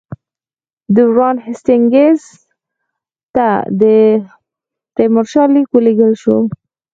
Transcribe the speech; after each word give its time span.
د 0.95 0.97
وارن 1.15 1.37
هېسټینګز 1.47 2.21
ته 3.35 3.47
د 3.81 3.83
تیمورشاه 4.95 5.47
لیک 5.53 5.67
ولېږل 5.71 6.13
شو. 6.21 6.37